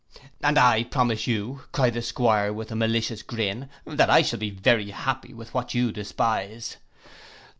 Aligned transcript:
'—'And 0.43 0.57
I 0.57 0.81
promise 0.83 1.27
you,' 1.27 1.61
cried 1.71 1.93
the 1.93 2.01
'Squire, 2.01 2.51
with 2.51 2.71
a 2.71 2.75
malicious 2.75 3.21
grin, 3.21 3.69
'that 3.85 4.09
I 4.09 4.23
shall 4.23 4.39
be 4.39 4.49
very 4.49 4.89
happy 4.89 5.31
with 5.31 5.53
what 5.53 5.75
you 5.75 5.91
despise. 5.91 6.77